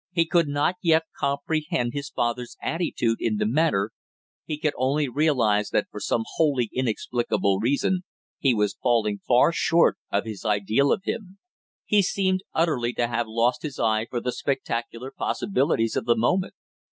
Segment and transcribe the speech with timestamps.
[0.11, 3.91] He could not yet comprehend his father's attitude in the matter,
[4.45, 8.01] he could only realize that for some wholly inexplicable reason
[8.39, 11.37] he was falling far short of his ideal of him;
[11.85, 16.55] he seemed utterly to have lost his eye for the spectacular possibilities of the moment.